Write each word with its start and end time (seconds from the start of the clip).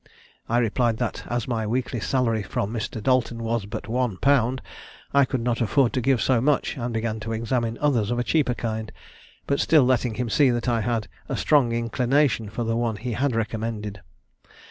I 0.49 0.57
replied 0.57 0.97
that, 0.97 1.23
as 1.27 1.47
my 1.47 1.67
weekly 1.67 1.99
salary 1.99 2.41
from 2.41 2.73
Mr. 2.73 3.03
Dalton 3.03 3.43
was 3.43 3.67
but 3.67 3.87
one 3.87 4.17
pound, 4.17 4.59
I 5.13 5.25
could 5.25 5.41
not 5.41 5.61
afford 5.61 5.93
to 5.93 6.01
give 6.01 6.23
so 6.23 6.41
much, 6.41 6.75
and 6.75 6.91
began 6.91 7.19
to 7.19 7.33
examine 7.33 7.77
others 7.79 8.09
of 8.09 8.17
a 8.17 8.23
cheaper 8.23 8.55
kind, 8.55 8.91
but 9.45 9.59
still 9.59 9.83
letting 9.83 10.15
him 10.15 10.27
see 10.27 10.49
that 10.49 10.67
I 10.67 10.81
had 10.81 11.07
a 11.29 11.37
strong 11.37 11.71
inclination 11.71 12.49
for 12.49 12.63
the 12.63 12.75
one 12.75 12.95
he 12.95 13.11
had 13.11 13.35
recommended. 13.35 14.01